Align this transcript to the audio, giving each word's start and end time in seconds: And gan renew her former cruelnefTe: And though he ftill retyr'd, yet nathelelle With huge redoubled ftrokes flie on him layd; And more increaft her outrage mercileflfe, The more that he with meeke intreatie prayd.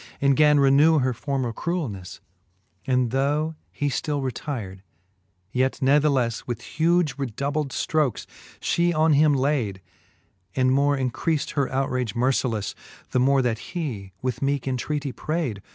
And 0.19 0.35
gan 0.35 0.59
renew 0.59 0.97
her 0.97 1.13
former 1.13 1.53
cruelnefTe: 1.53 2.21
And 2.87 3.11
though 3.11 3.53
he 3.69 3.87
ftill 3.87 4.19
retyr'd, 4.19 4.81
yet 5.51 5.73
nathelelle 5.79 6.41
With 6.47 6.61
huge 6.63 7.19
redoubled 7.19 7.69
ftrokes 7.69 8.25
flie 8.59 8.91
on 8.95 9.13
him 9.13 9.35
layd; 9.35 9.79
And 10.55 10.71
more 10.71 10.97
increaft 10.97 11.51
her 11.51 11.71
outrage 11.71 12.15
mercileflfe, 12.15 12.73
The 13.11 13.19
more 13.19 13.43
that 13.43 13.59
he 13.59 14.11
with 14.23 14.39
meeke 14.41 14.63
intreatie 14.65 15.13
prayd. 15.13 15.61